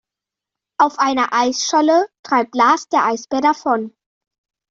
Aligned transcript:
Auf 0.79 0.97
einer 0.97 1.31
Eisscholle 1.31 2.07
treibt 2.23 2.55
Lars 2.55 2.89
der 2.89 3.05
Eisbär 3.05 3.41
davon. 3.41 3.95